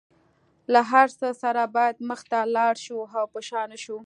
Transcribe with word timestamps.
له 0.73 0.81
هر 0.91 1.07
څه 1.19 1.27
سره 1.41 1.63
باید 1.75 1.97
مخ 2.09 2.21
ته 2.31 2.39
لاړ 2.55 2.73
شو 2.85 2.97
او 3.19 3.25
په 3.33 3.39
شا 3.47 3.61
نشو. 3.71 3.97